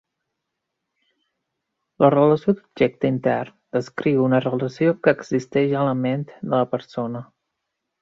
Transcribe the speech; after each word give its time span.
La 2.05 2.09
relació 2.15 2.55
d'objecte 2.61 3.13
intern 3.15 3.55
descriu 3.79 4.25
una 4.31 4.43
relació 4.49 4.99
que 5.05 5.17
existeix 5.21 5.79
a 5.85 5.89
la 5.93 5.97
ment 6.03 6.29
de 6.35 6.53
la 6.61 6.67
persona. 6.77 7.27